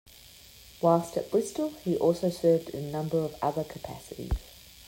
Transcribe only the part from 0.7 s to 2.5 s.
Whilst at Bristol, he also